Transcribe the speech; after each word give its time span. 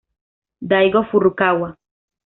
Daigo 0.71 1.05
Furukawa 1.13 1.77